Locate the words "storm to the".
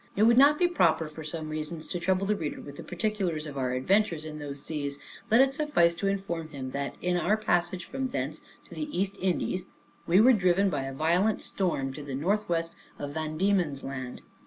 11.43-12.15